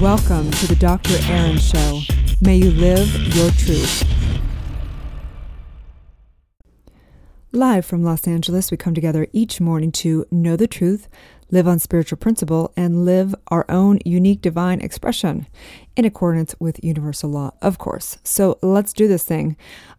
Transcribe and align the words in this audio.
Welcome 0.00 0.50
to 0.50 0.66
the 0.66 0.74
Dr. 0.74 1.14
Erin 1.30 1.56
Show. 1.56 2.00
May 2.40 2.56
you 2.56 2.72
live 2.72 3.08
your 3.34 3.48
truth. 3.52 4.02
Live 7.52 7.86
from 7.86 8.02
Los 8.02 8.26
Angeles, 8.26 8.72
we 8.72 8.76
come 8.76 8.94
together 8.94 9.28
each 9.32 9.60
morning 9.60 9.92
to 9.92 10.26
know 10.32 10.56
the 10.56 10.66
truth, 10.66 11.08
live 11.52 11.68
on 11.68 11.78
spiritual 11.78 12.18
principle, 12.18 12.72
and 12.76 13.04
live 13.04 13.36
our 13.48 13.64
own 13.68 14.00
unique 14.04 14.42
divine 14.42 14.80
expression 14.80 15.46
in 15.94 16.04
accordance 16.04 16.56
with 16.58 16.82
universal 16.82 17.30
law, 17.30 17.52
of 17.62 17.78
course. 17.78 18.18
So 18.24 18.58
let's 18.60 18.92
do 18.92 19.06
this 19.06 19.22
thing. 19.22 19.56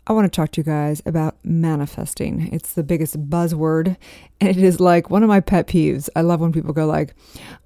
I 0.08 0.12
want 0.12 0.32
to 0.32 0.36
talk 0.36 0.52
to 0.52 0.62
you 0.62 0.66
guys 0.66 1.02
about 1.06 1.38
manifesting. 1.44 2.50
It's 2.52 2.74
the 2.74 2.84
biggest 2.84 3.30
buzzword, 3.30 3.96
and 4.42 4.50
it 4.50 4.58
is 4.58 4.82
like 4.82 5.10
one 5.10 5.24
of 5.24 5.30
my 5.30 5.40
pet 5.40 5.68
peeves. 5.68 6.10
I 6.18 6.22
love 6.22 6.42
when 6.42 6.52
people 6.52 6.74
go 6.74 6.86
like, 6.86 7.16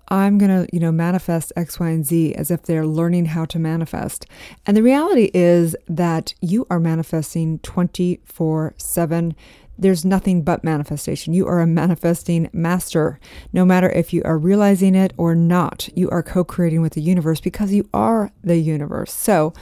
I'm 0.09 0.37
going 0.37 0.49
to, 0.49 0.67
you 0.73 0.79
know, 0.79 0.91
manifest 0.91 1.53
X, 1.55 1.79
Y, 1.79 1.89
and 1.89 2.05
Z 2.05 2.33
as 2.35 2.51
if 2.51 2.63
they're 2.63 2.85
learning 2.85 3.25
how 3.25 3.45
to 3.45 3.59
manifest. 3.59 4.25
And 4.65 4.75
the 4.75 4.83
reality 4.83 5.29
is 5.33 5.75
that 5.87 6.33
you 6.41 6.65
are 6.69 6.79
manifesting 6.79 7.59
24 7.59 8.73
7 8.77 9.35
there's 9.81 10.03
nothing 10.03 10.41
but 10.41 10.61
manifestation. 10.61 11.33
You 11.33 11.47
are 11.47 11.61
a 11.61 11.65
manifesting 11.65 12.49
master. 12.51 13.17
No 13.53 13.63
matter 13.63 13.89
if 13.89 14.11
you 14.11 14.21
are 14.25 14.37
realizing 14.37 14.93
it 14.93 15.13
or 15.15 15.35
not, 15.35 15.87
you 15.95 16.09
are 16.09 16.21
co 16.21 16.43
creating 16.43 16.81
with 16.81 16.93
the 16.93 17.01
universe 17.01 17.39
because 17.39 17.71
you 17.71 17.87
are 17.93 18.29
the 18.43 18.57
universe. 18.57 19.13
So, 19.13 19.53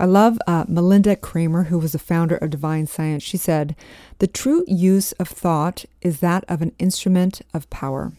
I 0.00 0.06
love 0.06 0.38
uh, 0.46 0.64
Malinda 0.64 1.20
Cramer, 1.20 1.64
who 1.64 1.78
was 1.78 1.92
the 1.92 1.98
founder 1.98 2.36
of 2.36 2.48
Divine 2.48 2.86
Science. 2.86 3.22
She 3.22 3.36
said, 3.36 3.76
The 4.18 4.26
true 4.26 4.64
use 4.66 5.12
of 5.12 5.28
thought 5.28 5.84
is 6.00 6.20
that 6.20 6.42
of 6.48 6.62
an 6.62 6.72
instrument 6.78 7.42
of 7.52 7.68
power. 7.68 8.12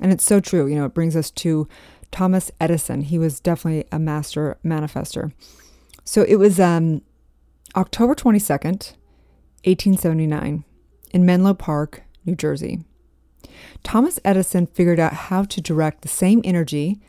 And 0.00 0.12
it's 0.12 0.24
so 0.24 0.40
true. 0.40 0.66
You 0.66 0.76
know, 0.76 0.84
it 0.84 0.94
brings 0.94 1.16
us 1.16 1.30
to 1.32 1.68
Thomas 2.10 2.50
Edison. 2.60 3.02
He 3.02 3.18
was 3.18 3.40
definitely 3.40 3.84
a 3.92 3.98
master 3.98 4.58
manifester. 4.64 5.32
So 6.04 6.22
it 6.22 6.36
was 6.36 6.58
um, 6.58 7.02
October 7.76 8.14
22nd, 8.14 8.94
1879 9.64 10.64
in 11.12 11.26
Menlo 11.26 11.54
Park, 11.54 12.02
New 12.24 12.34
Jersey. 12.34 12.80
Thomas 13.82 14.18
Edison 14.24 14.66
figured 14.66 15.00
out 15.00 15.12
how 15.12 15.42
to 15.44 15.60
direct 15.60 16.02
the 16.02 16.08
same 16.08 16.40
energy 16.44 17.00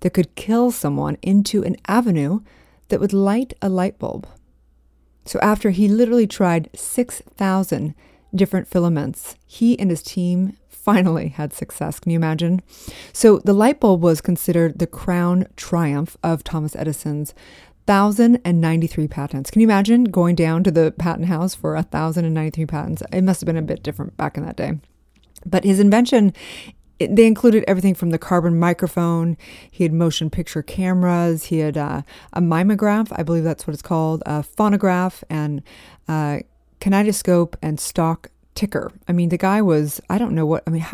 that 0.00 0.14
could 0.14 0.34
kill 0.34 0.70
someone 0.70 1.18
into 1.22 1.62
an 1.62 1.76
avenue 1.86 2.40
that 2.88 3.00
would 3.00 3.12
light 3.12 3.54
a 3.60 3.68
light 3.68 3.98
bulb. 3.98 4.26
So, 5.24 5.38
after 5.40 5.70
he 5.70 5.88
literally 5.88 6.26
tried 6.26 6.70
6,000 6.74 7.94
different 8.34 8.68
filaments, 8.68 9.36
he 9.46 9.78
and 9.78 9.90
his 9.90 10.02
team 10.02 10.56
finally 10.68 11.28
had 11.28 11.52
success. 11.52 12.00
Can 12.00 12.12
you 12.12 12.16
imagine? 12.16 12.62
So, 13.12 13.38
the 13.38 13.52
light 13.52 13.80
bulb 13.80 14.02
was 14.02 14.20
considered 14.20 14.78
the 14.78 14.86
crown 14.86 15.46
triumph 15.56 16.16
of 16.22 16.44
Thomas 16.44 16.74
Edison's 16.76 17.34
1,093 17.88 19.08
patents. 19.08 19.50
Can 19.50 19.60
you 19.60 19.66
imagine 19.66 20.04
going 20.04 20.34
down 20.34 20.62
to 20.62 20.70
the 20.70 20.92
patent 20.98 21.26
house 21.26 21.54
for 21.54 21.74
1,093 21.74 22.66
patents? 22.66 23.02
It 23.12 23.22
must 23.22 23.40
have 23.40 23.46
been 23.46 23.56
a 23.56 23.62
bit 23.62 23.82
different 23.82 24.16
back 24.16 24.36
in 24.36 24.44
that 24.44 24.56
day. 24.56 24.78
But 25.46 25.64
his 25.64 25.80
invention, 25.80 26.34
it, 26.98 27.16
they 27.16 27.26
included 27.26 27.64
everything 27.66 27.94
from 27.94 28.10
the 28.10 28.18
carbon 28.18 28.58
microphone, 28.58 29.38
he 29.70 29.84
had 29.84 29.92
motion 29.94 30.28
picture 30.28 30.62
cameras, 30.62 31.44
he 31.44 31.60
had 31.60 31.78
uh, 31.78 32.02
a 32.34 32.40
mimeograph, 32.42 33.10
I 33.12 33.22
believe 33.22 33.44
that's 33.44 33.66
what 33.66 33.72
it's 33.72 33.82
called, 33.82 34.22
a 34.26 34.42
phonograph, 34.42 35.24
and 35.30 35.62
uh, 36.08 36.40
kinetoscope 36.80 37.54
and 37.62 37.78
stock 37.78 38.30
ticker. 38.54 38.90
I 39.06 39.12
mean, 39.12 39.28
the 39.28 39.38
guy 39.38 39.62
was, 39.62 40.00
I 40.10 40.18
don't 40.18 40.34
know 40.34 40.44
what, 40.44 40.64
I 40.66 40.70
mean, 40.70 40.84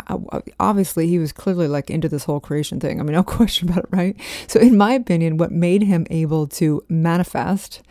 obviously 0.61 1.07
he 1.07 1.19
was 1.19 1.33
clearly 1.33 1.67
like 1.67 1.89
into 1.89 2.11
this 2.11 2.25
whole 2.25 2.41
creation 2.41 2.79
thing. 2.79 3.01
I 3.01 3.03
mean, 3.03 3.13
no 3.15 3.23
question 3.39 3.69
about 3.69 3.85
it, 3.85 3.91
right? 3.91 4.17
So, 4.47 4.61
in 4.61 4.77
my 4.77 4.93
opinion, 4.93 5.39
what 5.39 5.51
made 5.51 5.83
him 5.83 6.07
able 6.11 6.47
to 6.49 6.85
manifest 6.89 7.83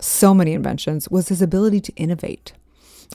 so 0.00 0.34
many 0.34 0.52
inventions 0.52 1.08
was 1.08 1.28
his 1.28 1.40
ability 1.40 1.80
to 1.80 1.92
innovate 1.94 2.52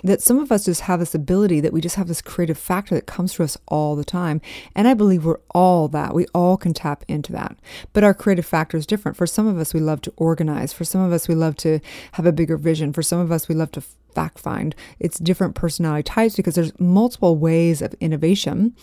that 0.04 0.22
some 0.22 0.40
of 0.40 0.52
us 0.52 0.66
just 0.66 0.82
have 0.82 1.00
this 1.00 1.16
ability 1.16 1.60
that 1.60 1.74
we 1.74 1.82
just 1.82 1.96
have 1.96 2.08
this 2.08 2.22
creative 2.22 2.58
factor 2.58 2.96
that 2.96 3.06
comes 3.06 3.34
to 3.34 3.44
us 3.44 3.58
all 3.68 3.96
the 3.96 4.04
time. 4.04 4.42
And 4.76 4.88
I 4.88 4.94
believe 4.94 5.26
we're 5.26 5.40
all 5.54 5.88
that. 5.90 6.14
We 6.14 6.26
all 6.34 6.58
can 6.58 6.74
tap 6.74 7.04
into 7.08 7.32
that. 7.34 7.58
But 7.94 8.04
our 8.04 8.14
creative 8.14 8.46
factor 8.46 8.78
is 8.78 8.86
different. 8.86 9.18
For 9.18 9.28
some 9.28 9.48
of 9.48 9.58
us, 9.58 9.74
we 9.74 9.80
love 9.80 10.02
to 10.02 10.14
organize. 10.18 10.74
For 10.74 10.84
some 10.84 11.02
of 11.02 11.12
us, 11.12 11.28
we 11.28 11.36
love 11.36 11.56
to 11.58 11.80
have 12.14 12.26
a 12.26 12.32
bigger 12.32 12.58
vision. 12.58 12.94
For 12.94 13.04
some 13.04 13.20
of 13.20 13.32
us, 13.32 13.48
we 13.48 13.56
love 13.56 13.72
to 13.72 13.82
fact 13.82 14.40
find. 14.40 14.76
It's 15.00 15.20
different 15.20 15.56
personality 15.56 16.04
types 16.04 16.36
because 16.36 16.56
there's 16.56 16.78
multiple 16.80 17.38
ways 17.38 17.82
of 17.82 17.96
innovation. 18.00 18.76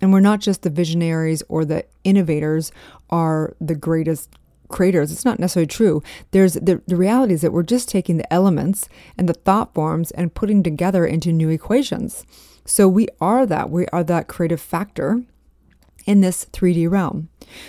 And 0.00 0.12
we're 0.12 0.20
not 0.20 0.40
just 0.40 0.62
the 0.62 0.70
visionaries 0.70 1.42
or 1.48 1.64
the 1.64 1.84
innovators 2.02 2.72
are 3.10 3.54
the 3.60 3.76
greatest 3.76 4.30
creators. 4.72 5.12
It's 5.12 5.24
not 5.24 5.38
necessarily 5.38 5.66
true. 5.66 6.02
There's 6.32 6.54
the, 6.54 6.82
the 6.86 6.96
reality 6.96 7.34
is 7.34 7.42
that 7.42 7.52
we're 7.52 7.62
just 7.62 7.88
taking 7.88 8.16
the 8.16 8.32
elements 8.32 8.88
and 9.16 9.28
the 9.28 9.34
thought 9.34 9.74
forms 9.74 10.10
and 10.12 10.34
putting 10.34 10.62
together 10.62 11.06
into 11.06 11.32
new 11.32 11.48
equations. 11.48 12.26
So 12.64 12.88
we 12.88 13.08
are 13.20 13.46
that. 13.46 13.70
We 13.70 13.86
are 13.88 14.04
that 14.04 14.28
creative 14.28 14.60
factor 14.60 15.22
in 16.06 16.20
this 16.20 16.46
3D 16.46 16.90
realm. 16.90 17.28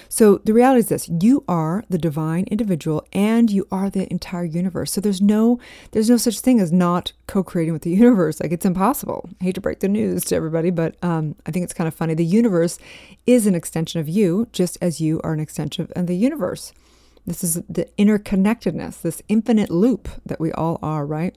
So 0.09 0.39
the 0.43 0.53
reality 0.53 0.79
is 0.79 0.89
this, 0.89 1.09
you 1.09 1.43
are 1.47 1.83
the 1.89 1.97
divine 1.97 2.45
individual 2.45 3.05
and 3.11 3.51
you 3.51 3.67
are 3.71 3.89
the 3.89 4.09
entire 4.11 4.45
universe. 4.45 4.91
So 4.91 5.01
there's 5.01 5.21
no 5.21 5.59
there's 5.91 6.09
no 6.09 6.17
such 6.17 6.39
thing 6.39 6.59
as 6.59 6.71
not 6.71 7.11
co-creating 7.27 7.73
with 7.73 7.83
the 7.83 7.89
universe. 7.95 8.39
Like 8.39 8.51
it's 8.51 8.65
impossible. 8.65 9.29
I 9.41 9.45
hate 9.45 9.55
to 9.55 9.61
break 9.61 9.79
the 9.79 9.87
news 9.87 10.23
to 10.25 10.35
everybody, 10.35 10.69
but 10.69 10.95
um, 11.03 11.35
I 11.45 11.51
think 11.51 11.63
it's 11.63 11.73
kind 11.73 11.87
of 11.87 11.93
funny. 11.93 12.13
The 12.13 12.25
universe 12.25 12.79
is 13.25 13.45
an 13.45 13.55
extension 13.55 13.99
of 13.99 14.09
you, 14.09 14.47
just 14.51 14.77
as 14.81 15.01
you 15.01 15.19
are 15.23 15.33
an 15.33 15.39
extension 15.39 15.87
of 15.95 16.07
the 16.07 16.15
universe. 16.15 16.73
This 17.25 17.43
is 17.43 17.61
the 17.69 17.87
interconnectedness, 17.97 19.01
this 19.01 19.21
infinite 19.29 19.69
loop 19.69 20.09
that 20.25 20.39
we 20.39 20.51
all 20.51 20.77
are, 20.83 21.05
right? 21.05 21.35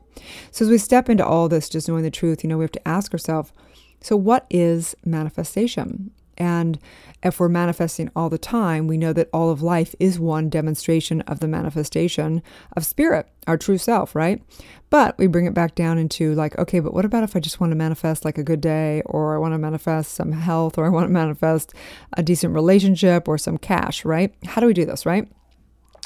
So 0.50 0.64
as 0.64 0.70
we 0.70 0.78
step 0.78 1.08
into 1.08 1.24
all 1.24 1.48
this, 1.48 1.68
just 1.68 1.88
knowing 1.88 2.02
the 2.02 2.10
truth, 2.10 2.42
you 2.42 2.48
know, 2.48 2.58
we 2.58 2.64
have 2.64 2.72
to 2.72 2.88
ask 2.88 3.12
ourselves, 3.12 3.52
so 4.00 4.16
what 4.16 4.46
is 4.50 4.96
manifestation? 5.04 6.10
And 6.38 6.78
if 7.22 7.40
we're 7.40 7.48
manifesting 7.48 8.10
all 8.14 8.28
the 8.28 8.36
time, 8.36 8.86
we 8.86 8.98
know 8.98 9.12
that 9.14 9.30
all 9.32 9.50
of 9.50 9.62
life 9.62 9.94
is 9.98 10.20
one 10.20 10.50
demonstration 10.50 11.22
of 11.22 11.40
the 11.40 11.48
manifestation 11.48 12.42
of 12.76 12.84
spirit, 12.84 13.26
our 13.46 13.56
true 13.56 13.78
self, 13.78 14.14
right? 14.14 14.42
But 14.90 15.16
we 15.16 15.28
bring 15.28 15.46
it 15.46 15.54
back 15.54 15.74
down 15.74 15.98
into 15.98 16.34
like, 16.34 16.58
okay, 16.58 16.80
but 16.80 16.92
what 16.92 17.06
about 17.06 17.24
if 17.24 17.36
I 17.36 17.40
just 17.40 17.58
want 17.58 17.70
to 17.70 17.76
manifest 17.76 18.24
like 18.24 18.38
a 18.38 18.44
good 18.44 18.60
day, 18.60 19.02
or 19.06 19.34
I 19.34 19.38
want 19.38 19.54
to 19.54 19.58
manifest 19.58 20.12
some 20.12 20.32
health, 20.32 20.76
or 20.76 20.84
I 20.84 20.90
want 20.90 21.06
to 21.08 21.12
manifest 21.12 21.72
a 22.14 22.22
decent 22.22 22.54
relationship 22.54 23.28
or 23.28 23.38
some 23.38 23.56
cash, 23.56 24.04
right? 24.04 24.34
How 24.44 24.60
do 24.60 24.66
we 24.66 24.74
do 24.74 24.84
this, 24.84 25.06
right? 25.06 25.26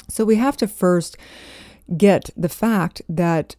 So 0.07 0.25
we 0.25 0.35
have 0.35 0.57
to 0.57 0.67
first 0.67 1.17
get 1.97 2.29
the 2.35 2.49
fact 2.49 3.01
that 3.09 3.55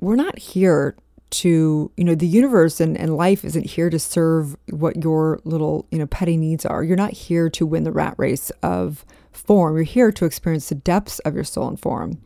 we're 0.00 0.16
not 0.16 0.38
here 0.38 0.96
to, 1.30 1.90
you 1.96 2.04
know, 2.04 2.14
the 2.14 2.26
universe 2.26 2.80
and, 2.80 2.96
and 2.98 3.16
life 3.16 3.44
isn't 3.44 3.66
here 3.66 3.88
to 3.90 3.98
serve 3.98 4.56
what 4.70 5.02
your 5.02 5.40
little, 5.44 5.86
you 5.90 5.98
know, 5.98 6.06
petty 6.06 6.36
needs 6.36 6.66
are. 6.66 6.82
You're 6.82 6.96
not 6.96 7.12
here 7.12 7.48
to 7.50 7.66
win 7.66 7.84
the 7.84 7.92
rat 7.92 8.14
race 8.16 8.50
of 8.62 9.04
form. 9.30 9.76
You're 9.76 9.84
here 9.84 10.10
to 10.10 10.24
experience 10.24 10.68
the 10.68 10.74
depths 10.74 11.20
of 11.20 11.34
your 11.34 11.44
soul 11.44 11.68
and 11.68 11.78
form. 11.78 12.20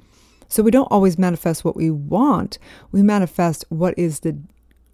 So 0.48 0.62
we 0.62 0.70
don't 0.70 0.91
always 0.91 1.19
manifest 1.19 1.64
what 1.64 1.76
we 1.76 1.91
want. 1.91 2.58
We 2.92 3.02
manifest 3.02 3.64
what 3.69 3.98
is 3.98 4.20
the 4.20 4.38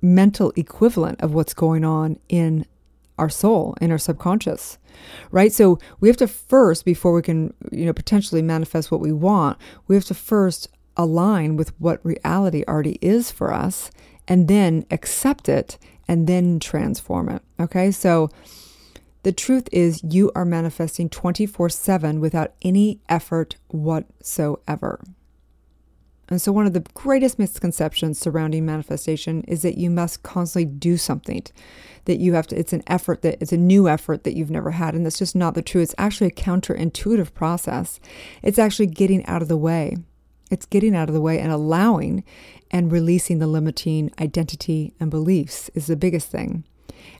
mental 0.03 0.53
equivalent 0.57 1.21
of 1.21 1.35
what's 1.35 1.55
going 1.55 1.85
on 1.85 2.19
in 2.29 2.65
our 3.21 3.29
soul 3.29 3.77
in 3.81 3.93
our 3.93 3.99
subconscious 3.99 4.79
right? 5.31 5.53
So 5.53 5.79
we 6.01 6.09
have 6.09 6.17
to 6.19 6.29
first 6.29 6.85
before 6.85 7.13
we 7.13 7.23
can 7.23 7.55
you 7.71 7.87
know 7.87 7.93
potentially 7.93 8.43
manifest 8.43 8.91
what 8.91 9.01
we 9.01 9.13
want 9.13 9.59
we 9.87 9.95
have 9.95 10.05
to 10.07 10.15
first 10.15 10.69
align 10.97 11.57
with 11.57 11.73
what 11.81 12.05
reality 12.05 12.65
already 12.67 12.99
is 13.01 13.31
for 13.31 13.53
us 13.53 13.91
and 14.27 14.49
then 14.49 14.85
accept 14.91 15.49
it 15.49 15.79
and 16.09 16.27
then 16.27 16.59
transform 16.59 17.29
it 17.29 17.43
okay? 17.61 17.91
So 17.91 18.31
the 19.23 19.33
truth 19.33 19.69
is 19.71 20.03
you 20.03 20.33
are 20.35 20.45
manifesting 20.45 21.09
24/7 21.09 22.21
without 22.21 22.55
any 22.63 23.01
effort 23.09 23.57
whatsoever 23.69 25.01
and 26.31 26.41
so, 26.41 26.53
one 26.53 26.67
of 26.67 26.73
the 26.73 26.87
greatest 26.95 27.41
misconceptions 27.41 28.19
surrounding 28.19 28.65
manifestation 28.65 29.43
is 29.49 29.63
that 29.63 29.77
you 29.77 29.91
must 29.91 30.23
constantly 30.23 30.65
do 30.65 30.97
something, 30.97 31.43
that 32.05 32.21
you 32.21 32.35
have 32.35 32.47
to, 32.49 32.59
it's 32.59 32.73
an 32.73 32.85
effort 32.87 33.23
that 33.23 33.39
it's 33.41 33.53
a 33.53 33.57
new 33.57 33.89
effort 33.89 34.23
that 34.23 34.37
you've 34.37 34.51
never 34.51 34.71
had. 34.71 34.95
And 34.95 35.05
that's 35.05 35.19
just 35.19 35.35
not 35.35 35.55
the 35.55 35.63
truth. 35.63 35.91
It's 35.91 35.95
actually 35.99 36.29
a 36.29 36.31
counterintuitive 36.31 37.35
process. 37.35 37.99
It's 38.43 38.61
actually 38.61 38.87
getting 38.87 39.27
out 39.27 39.43
of 39.43 39.49
the 39.49 39.57
way. 39.57 39.97
It's 40.53 40.67
getting 40.67 40.95
out 40.95 41.09
of 41.09 41.15
the 41.15 41.21
way 41.21 41.41
and 41.41 41.51
allowing 41.51 42.23
and 42.71 42.93
releasing 42.93 43.41
the 43.41 43.47
limiting 43.49 44.13
identity 44.21 44.95
and 45.01 45.11
beliefs 45.11 45.69
is 45.75 45.87
the 45.87 45.97
biggest 45.97 46.31
thing. 46.31 46.65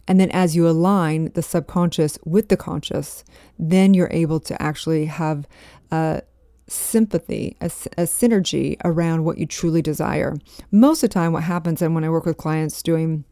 And 0.07 0.21
then 0.21 0.31
as 0.31 0.55
you 0.55 0.69
align 0.69 1.33
the 1.35 1.43
subconscious 1.43 2.19
with 2.25 2.49
the 2.49 2.57
conscious, 2.57 3.25
then 3.59 3.95
you're 3.95 4.11
able 4.13 4.41
to 4.41 4.61
actually 4.61 5.07
have 5.07 5.47
a, 5.91 6.23
sympathy, 6.71 7.57
a, 7.61 7.67
a, 7.67 8.05
synergy 8.05 8.77
around 8.85 9.25
what 9.25 9.39
you 9.39 9.47
truly 9.47 9.83
desire. 9.83 10.37
Most 10.71 11.03
of 11.03 11.11
the 11.11 11.15
time, 11.15 11.33
what 11.33 11.43
happens, 11.43 11.83
and 11.83 11.95
when 11.95 12.05
I 12.05 12.11
work 12.11 12.27
with 12.27 12.37
clients 12.37 12.83
doing 12.83 13.25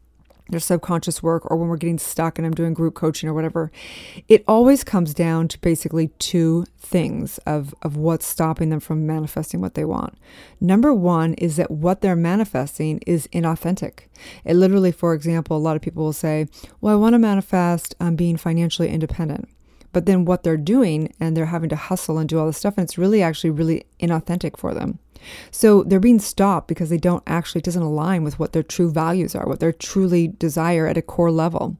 their 0.49 0.59
subconscious 0.59 1.21
work 1.21 1.49
or 1.49 1.57
when 1.57 1.69
we're 1.69 1.77
getting 1.77 1.99
stuck 1.99 2.37
and 2.37 2.45
I'm 2.45 2.53
doing 2.53 2.73
group 2.73 2.95
coaching 2.95 3.29
or 3.29 3.33
whatever, 3.33 3.71
it 4.27 4.43
always 4.47 4.83
comes 4.83 5.13
down 5.13 5.47
to 5.49 5.59
basically 5.59 6.07
two 6.19 6.65
things 6.79 7.37
of, 7.39 7.73
of 7.81 7.95
what's 7.95 8.25
stopping 8.25 8.69
them 8.69 8.79
from 8.79 9.05
manifesting 9.05 9.61
what 9.61 9.75
they 9.75 9.85
want. 9.85 10.17
Number 10.59 10.93
one 10.93 11.35
is 11.35 11.55
that 11.57 11.71
what 11.71 12.01
they're 12.01 12.15
manifesting 12.15 12.99
is 13.05 13.27
inauthentic. 13.27 14.07
It 14.43 14.55
literally, 14.55 14.91
for 14.91 15.13
example, 15.13 15.55
a 15.55 15.59
lot 15.59 15.75
of 15.75 15.81
people 15.81 16.03
will 16.03 16.13
say, 16.13 16.47
Well, 16.81 16.93
I 16.93 16.97
want 16.97 17.13
to 17.13 17.19
manifest 17.19 17.95
um, 17.99 18.15
being 18.15 18.37
financially 18.37 18.89
independent. 18.89 19.47
But 19.91 20.05
then 20.05 20.25
what 20.25 20.43
they're 20.43 20.57
doing 20.57 21.13
and 21.19 21.35
they're 21.35 21.47
having 21.47 21.69
to 21.69 21.75
hustle 21.75 22.17
and 22.17 22.29
do 22.29 22.39
all 22.39 22.45
this 22.45 22.57
stuff, 22.57 22.75
and 22.77 22.83
it's 22.83 22.97
really 22.97 23.21
actually 23.21 23.49
really 23.49 23.85
inauthentic 23.99 24.57
for 24.57 24.73
them. 24.73 24.99
So 25.51 25.83
they're 25.83 25.99
being 25.99 26.19
stopped 26.19 26.67
because 26.67 26.89
they 26.89 26.97
don't 26.97 27.23
actually, 27.27 27.61
doesn't 27.61 27.81
align 27.81 28.23
with 28.23 28.39
what 28.39 28.53
their 28.53 28.63
true 28.63 28.91
values 28.91 29.35
are, 29.35 29.45
what 29.45 29.59
they 29.59 29.71
truly 29.71 30.27
desire 30.27 30.87
at 30.87 30.97
a 30.97 31.01
core 31.01 31.31
level. 31.31 31.77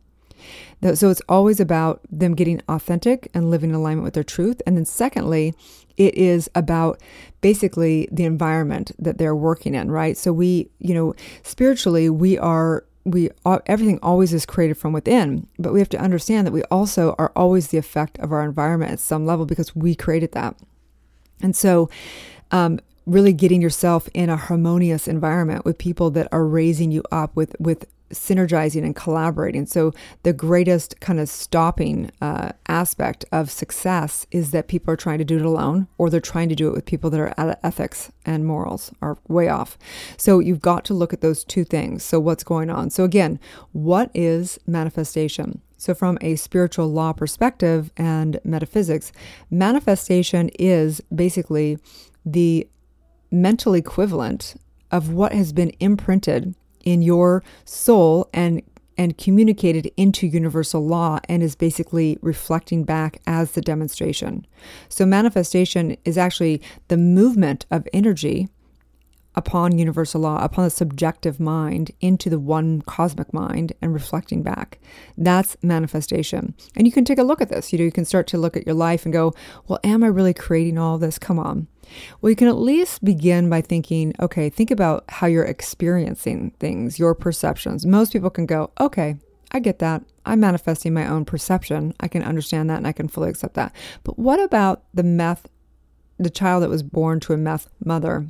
So 0.93 1.09
it's 1.09 1.21
always 1.27 1.59
about 1.59 2.01
them 2.09 2.35
getting 2.35 2.61
authentic 2.69 3.29
and 3.33 3.51
living 3.51 3.69
in 3.69 3.75
alignment 3.75 4.05
with 4.05 4.13
their 4.13 4.23
truth. 4.23 4.61
And 4.65 4.77
then, 4.77 4.85
secondly, 4.85 5.53
it 5.97 6.15
is 6.15 6.49
about 6.55 7.01
basically 7.41 8.07
the 8.11 8.23
environment 8.23 8.93
that 8.97 9.17
they're 9.17 9.35
working 9.35 9.75
in, 9.75 9.91
right? 9.91 10.17
So 10.17 10.31
we, 10.31 10.69
you 10.79 10.93
know, 10.93 11.13
spiritually, 11.43 12.09
we 12.09 12.37
are 12.37 12.85
we 13.05 13.29
everything 13.65 13.99
always 14.03 14.33
is 14.33 14.45
created 14.45 14.77
from 14.77 14.93
within 14.93 15.47
but 15.57 15.73
we 15.73 15.79
have 15.79 15.89
to 15.89 15.97
understand 15.99 16.45
that 16.45 16.51
we 16.51 16.63
also 16.63 17.15
are 17.17 17.31
always 17.35 17.67
the 17.67 17.77
effect 17.77 18.19
of 18.19 18.31
our 18.31 18.43
environment 18.43 18.91
at 18.91 18.99
some 18.99 19.25
level 19.25 19.45
because 19.45 19.75
we 19.75 19.95
created 19.95 20.31
that. 20.33 20.55
And 21.41 21.55
so 21.55 21.89
um, 22.51 22.79
really 23.05 23.33
getting 23.33 23.61
yourself 23.61 24.09
in 24.13 24.29
a 24.29 24.37
harmonious 24.37 25.07
environment 25.07 25.65
with 25.65 25.77
people 25.77 26.11
that 26.11 26.27
are 26.31 26.45
raising 26.45 26.91
you 26.91 27.03
up 27.11 27.35
with 27.35 27.55
with 27.59 27.85
synergizing 28.11 28.83
and 28.83 28.95
collaborating. 28.95 29.65
So 29.65 29.93
the 30.23 30.33
greatest 30.33 30.99
kind 30.99 31.19
of 31.19 31.29
stopping 31.29 32.11
uh, 32.21 32.51
aspect 32.67 33.25
of 33.31 33.49
success 33.49 34.25
is 34.31 34.51
that 34.51 34.67
people 34.67 34.93
are 34.93 34.97
trying 34.97 35.19
to 35.19 35.25
do 35.25 35.37
it 35.37 35.45
alone, 35.45 35.87
or 35.97 36.09
they're 36.09 36.19
trying 36.19 36.49
to 36.49 36.55
do 36.55 36.67
it 36.67 36.73
with 36.73 36.85
people 36.85 37.09
that 37.09 37.19
are 37.19 37.57
ethics 37.63 38.11
and 38.25 38.45
morals 38.45 38.91
are 39.01 39.17
way 39.27 39.47
off. 39.47 39.77
So 40.17 40.39
you've 40.39 40.61
got 40.61 40.85
to 40.85 40.93
look 40.93 41.13
at 41.13 41.21
those 41.21 41.43
two 41.43 41.63
things. 41.63 42.03
So 42.03 42.19
what's 42.19 42.43
going 42.43 42.69
on? 42.69 42.89
So 42.89 43.03
again, 43.03 43.39
what 43.71 44.11
is 44.13 44.59
manifestation? 44.65 45.61
So, 45.77 45.93
from 45.93 46.17
a 46.19 46.35
spiritual 46.35 46.87
law 46.87 47.13
perspective 47.13 47.89
and 47.95 48.37
metaphysics, 48.43 49.13
manifestation 49.49 50.49
is 50.59 50.99
basically 51.15 51.77
the 52.25 52.67
mental 53.31 53.73
equivalent 53.73 54.55
of 54.91 55.11
what 55.11 55.31
has 55.31 55.53
been 55.53 55.71
imprinted 55.79 56.53
in 56.83 57.01
your 57.01 57.43
soul 57.65 58.29
and 58.33 58.61
and 58.97 59.17
communicated 59.17 59.89
into 59.95 60.27
universal 60.27 60.85
law 60.85 61.19
and 61.29 61.41
is 61.41 61.55
basically 61.55 62.17
reflecting 62.21 62.83
back 62.83 63.21
as 63.25 63.53
the 63.53 63.61
demonstration. 63.61 64.45
So 64.89 65.05
manifestation 65.05 65.95
is 66.03 66.17
actually 66.17 66.61
the 66.89 66.97
movement 66.97 67.65
of 67.71 67.87
energy 67.93 68.49
upon 69.39 69.77
universal 69.77 70.19
law, 70.19 70.43
upon 70.43 70.65
the 70.65 70.69
subjective 70.69 71.39
mind 71.39 71.91
into 72.01 72.29
the 72.29 72.37
one 72.37 72.81
cosmic 72.81 73.33
mind 73.33 73.71
and 73.81 73.93
reflecting 73.93 74.43
back. 74.43 74.79
That's 75.17 75.55
manifestation. 75.63 76.53
And 76.75 76.85
you 76.85 76.91
can 76.91 77.05
take 77.05 77.17
a 77.17 77.23
look 77.23 77.39
at 77.39 77.47
this. 77.47 77.71
You 77.71 77.79
know, 77.79 77.85
you 77.85 77.91
can 77.91 78.03
start 78.03 78.27
to 78.27 78.37
look 78.37 78.57
at 78.57 78.65
your 78.65 78.75
life 78.75 79.05
and 79.05 79.13
go, 79.13 79.33
well, 79.67 79.79
am 79.83 80.03
I 80.03 80.07
really 80.07 80.33
creating 80.33 80.77
all 80.77 80.97
this? 80.97 81.17
Come 81.17 81.39
on. 81.39 81.67
Well, 82.19 82.29
you 82.29 82.35
can 82.35 82.49
at 82.49 82.57
least 82.57 83.03
begin 83.03 83.49
by 83.49 83.61
thinking, 83.61 84.13
okay, 84.19 84.49
think 84.49 84.71
about 84.71 85.05
how 85.07 85.25
you're 85.25 85.45
experiencing 85.45 86.51
things, 86.59 86.99
your 86.99 87.15
perceptions. 87.15 87.85
Most 87.85 88.11
people 88.11 88.29
can 88.29 88.45
go, 88.45 88.71
okay, 88.79 89.15
I 89.51 89.59
get 89.59 89.79
that. 89.79 90.03
I'm 90.25 90.41
manifesting 90.41 90.93
my 90.93 91.07
own 91.07 91.23
perception. 91.23 91.93
I 92.01 92.09
can 92.09 92.23
understand 92.23 92.69
that 92.69 92.77
and 92.77 92.87
I 92.87 92.91
can 92.91 93.07
fully 93.07 93.29
accept 93.29 93.53
that. 93.55 93.73
But 94.03 94.19
what 94.19 94.39
about 94.39 94.83
the 94.93 95.03
meth, 95.03 95.47
the 96.17 96.29
child 96.29 96.61
that 96.61 96.69
was 96.69 96.83
born 96.83 97.21
to 97.21 97.33
a 97.33 97.37
meth 97.37 97.69
mother? 97.83 98.27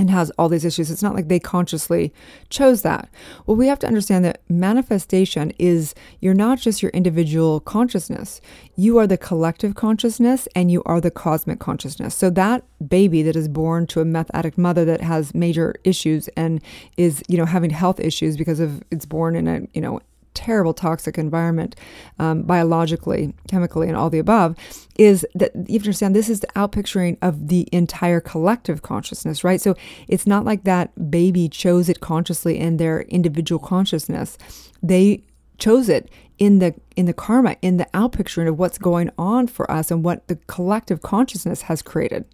And 0.00 0.08
has 0.08 0.30
all 0.38 0.48
these 0.48 0.64
issues. 0.64 0.90
It's 0.90 1.02
not 1.02 1.14
like 1.14 1.28
they 1.28 1.38
consciously 1.38 2.10
chose 2.48 2.80
that. 2.80 3.10
Well, 3.44 3.58
we 3.58 3.66
have 3.66 3.78
to 3.80 3.86
understand 3.86 4.24
that 4.24 4.40
manifestation 4.48 5.52
is 5.58 5.94
you're 6.20 6.32
not 6.32 6.58
just 6.58 6.82
your 6.82 6.90
individual 6.92 7.60
consciousness, 7.60 8.40
you 8.76 8.96
are 8.96 9.06
the 9.06 9.18
collective 9.18 9.74
consciousness 9.74 10.48
and 10.56 10.70
you 10.70 10.82
are 10.86 11.02
the 11.02 11.10
cosmic 11.10 11.60
consciousness. 11.60 12.14
So 12.14 12.30
that 12.30 12.64
baby 12.88 13.22
that 13.22 13.36
is 13.36 13.46
born 13.46 13.86
to 13.88 14.00
a 14.00 14.06
meth 14.06 14.30
addict 14.32 14.56
mother 14.56 14.86
that 14.86 15.02
has 15.02 15.34
major 15.34 15.74
issues 15.84 16.28
and 16.28 16.62
is, 16.96 17.22
you 17.28 17.36
know, 17.36 17.44
having 17.44 17.68
health 17.68 18.00
issues 18.00 18.38
because 18.38 18.58
of 18.58 18.82
it's 18.90 19.04
born 19.04 19.36
in 19.36 19.46
a, 19.46 19.60
you 19.74 19.82
know, 19.82 20.00
terrible 20.34 20.74
toxic 20.74 21.18
environment, 21.18 21.76
um, 22.18 22.42
biologically, 22.42 23.34
chemically, 23.48 23.88
and 23.88 23.96
all 23.96 24.10
the 24.10 24.18
above, 24.18 24.56
is 24.98 25.26
that 25.34 25.52
you 25.54 25.74
have 25.74 25.82
to 25.82 25.88
understand 25.88 26.14
this 26.14 26.28
is 26.28 26.40
the 26.40 26.46
outpicturing 26.48 27.16
of 27.22 27.48
the 27.48 27.68
entire 27.72 28.20
collective 28.20 28.82
consciousness, 28.82 29.44
right? 29.44 29.60
So 29.60 29.74
it's 30.08 30.26
not 30.26 30.44
like 30.44 30.64
that 30.64 31.10
baby 31.10 31.48
chose 31.48 31.88
it 31.88 32.00
consciously 32.00 32.58
in 32.58 32.76
their 32.76 33.02
individual 33.02 33.58
consciousness. 33.58 34.38
They 34.82 35.24
chose 35.58 35.88
it 35.88 36.10
in 36.40 36.58
the 36.58 36.74
in 36.96 37.04
the 37.04 37.12
karma 37.12 37.54
in 37.62 37.76
the 37.76 37.86
outpicturing 37.94 38.48
of 38.48 38.58
what's 38.58 38.78
going 38.78 39.10
on 39.16 39.46
for 39.46 39.70
us 39.70 39.90
and 39.90 40.02
what 40.02 40.26
the 40.26 40.36
collective 40.48 41.02
consciousness 41.02 41.62
has 41.62 41.82
created. 41.82 42.24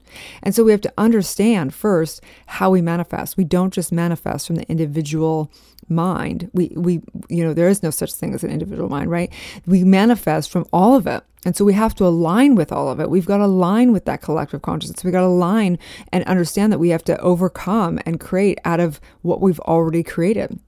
And 0.42 0.54
so 0.54 0.64
we 0.64 0.70
have 0.70 0.80
to 0.82 0.92
understand 0.96 1.74
first 1.74 2.22
how 2.46 2.70
we 2.70 2.80
manifest. 2.80 3.36
We 3.36 3.44
don't 3.44 3.74
just 3.74 3.92
manifest 3.92 4.46
from 4.46 4.56
the 4.56 4.68
individual 4.70 5.50
mind. 5.88 6.50
We 6.54 6.72
we 6.76 7.02
you 7.28 7.44
know 7.44 7.52
there 7.52 7.68
is 7.68 7.82
no 7.82 7.90
such 7.90 8.12
thing 8.14 8.32
as 8.32 8.44
an 8.44 8.50
individual 8.50 8.88
mind 8.88 9.10
right? 9.10 9.30
We 9.66 9.82
manifest 9.84 10.50
from 10.50 10.66
all 10.72 10.94
of 10.94 11.06
it. 11.08 11.22
And 11.44 11.56
so 11.56 11.64
we 11.64 11.74
have 11.74 11.94
to 11.96 12.06
align 12.06 12.54
with 12.54 12.72
all 12.72 12.88
of 12.88 12.98
it. 13.00 13.10
We've 13.10 13.26
got 13.26 13.38
to 13.38 13.44
align 13.44 13.92
with 13.92 14.04
that 14.06 14.20
collective 14.20 14.62
consciousness. 14.62 15.04
We 15.04 15.12
got 15.12 15.20
to 15.20 15.26
align 15.26 15.78
and 16.12 16.24
understand 16.24 16.72
that 16.72 16.78
we 16.78 16.88
have 16.88 17.04
to 17.04 17.20
overcome 17.20 18.00
and 18.04 18.18
create 18.18 18.58
out 18.64 18.80
of 18.80 19.00
what 19.22 19.40
we've 19.40 19.60
already 19.60 20.02
created. 20.02 20.58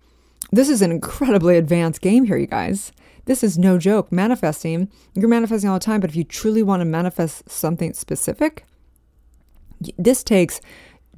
This 0.53 0.69
is 0.69 0.81
an 0.81 0.93
incredibly 0.93 1.57
advanced 1.57 2.01
game 2.01 2.25
here, 2.25 2.37
you 2.37 2.47
guys. 2.47 2.93
This 3.29 3.45
is 3.45 3.59
no 3.59 3.77
joke. 3.77 4.11
Manifesting, 4.11 4.89
you're 5.13 5.29
manifesting 5.29 5.69
all 5.69 5.79
the 5.79 5.85
time, 5.85 6.01
but 6.01 6.09
if 6.09 6.17
you 6.17 6.25
truly 6.25 6.63
want 6.63 6.81
to 6.81 6.87
manifest 6.87 7.51
something 7.51 7.93
specific, 7.93 8.65
this 9.99 10.25
takes 10.25 10.63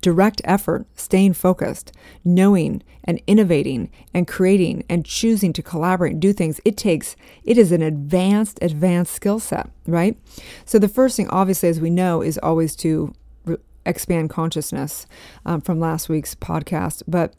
direct 0.01 0.41
effort, 0.43 0.87
staying 0.97 1.35
focused, 1.35 1.93
knowing 2.25 2.83
and 3.05 3.23
innovating 3.29 3.93
and 4.13 4.27
creating 4.27 4.83
and 4.89 5.07
choosing 5.07 5.53
to 5.53 5.63
collaborate 5.63 6.15
and 6.15 6.21
do 6.21 6.33
things. 6.33 6.61
It 6.65 6.77
takes, 6.77 7.15
it 7.45 7.57
is 7.57 7.71
an 7.71 7.81
advanced, 7.81 8.59
advanced 8.61 9.15
skill 9.15 9.39
set, 9.39 9.71
right? 9.87 10.19
So 10.65 10.81
the 10.81 10.89
first 10.89 11.17
thing, 11.17 11.29
obviously, 11.29 11.69
as 11.69 11.81
we 11.81 11.91
know, 11.91 12.23
is 12.23 12.39
always 12.43 12.75
to 12.77 13.15
re- 13.45 13.57
expand 13.87 14.31
consciousness 14.31 15.07
um, 15.47 15.61
from 15.61 15.79
last 15.79 16.09
week's 16.09 16.35
podcast. 16.35 17.05
But 17.07 17.35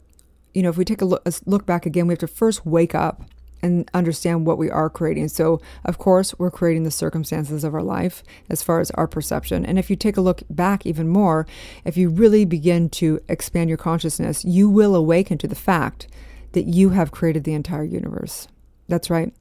you 0.54 0.62
know, 0.62 0.70
if 0.70 0.78
we 0.78 0.86
take 0.86 1.02
a 1.02 1.04
look, 1.04 1.20
a 1.26 1.32
look 1.44 1.66
back 1.66 1.84
again, 1.84 2.06
we 2.06 2.12
have 2.12 2.20
to 2.20 2.26
first 2.26 2.64
wake 2.64 2.94
up 2.94 3.22
and 3.62 3.88
understand 3.94 4.46
what 4.46 4.58
we 4.58 4.70
are 4.70 4.90
creating. 4.90 5.28
So, 5.28 5.60
of 5.84 5.98
course, 5.98 6.34
we're 6.38 6.50
creating 6.50 6.82
the 6.82 6.90
circumstances 6.90 7.64
of 7.64 7.74
our 7.74 7.82
life 7.82 8.22
as 8.50 8.62
far 8.62 8.80
as 8.80 8.90
our 8.92 9.06
perception. 9.06 9.64
And 9.64 9.78
if 9.78 9.88
you 9.88 9.96
take 9.96 10.16
a 10.16 10.20
look 10.20 10.42
back 10.50 10.84
even 10.84 11.08
more, 11.08 11.46
if 11.84 11.96
you 11.96 12.08
really 12.08 12.44
begin 12.44 12.88
to 12.90 13.20
expand 13.28 13.70
your 13.70 13.78
consciousness, 13.78 14.44
you 14.44 14.68
will 14.68 14.94
awaken 14.94 15.38
to 15.38 15.48
the 15.48 15.54
fact 15.54 16.08
that 16.52 16.66
you 16.66 16.90
have 16.90 17.12
created 17.12 17.44
the 17.44 17.54
entire 17.54 17.84
universe. 17.84 18.48
That's 18.88 19.10
right. 19.10 19.32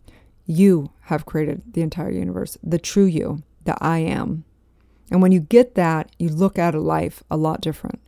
You 0.45 0.91
have 1.03 1.25
created 1.25 1.61
the 1.73 1.81
entire 1.81 2.11
universe, 2.11 2.57
the 2.63 2.79
true 2.79 3.05
you, 3.05 3.43
the 3.65 3.75
I 3.81 3.99
am. 3.99 4.45
And 5.09 5.21
when 5.21 5.31
you 5.31 5.41
get 5.41 5.75
that, 5.75 6.09
you 6.19 6.29
look 6.29 6.57
at 6.57 6.75
a 6.75 6.79
life 6.79 7.21
a 7.29 7.37
lot 7.37 7.59
different 7.59 7.99